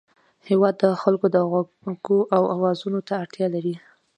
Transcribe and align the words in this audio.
هېواد 0.49 0.75
د 0.83 0.85
خلکو 1.03 1.25
د 1.35 1.37
غوږ 1.49 1.69
او 2.35 2.43
اواز 2.55 2.79
ته 3.07 3.13
اړتیا 3.23 3.47
لري. 3.55 3.75